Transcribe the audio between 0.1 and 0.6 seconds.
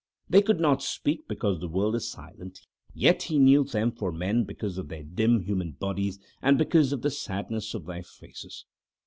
They could